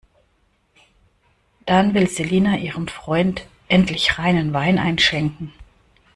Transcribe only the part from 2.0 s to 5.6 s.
Selina ihrem Freund endlich reinen Wein einschenken.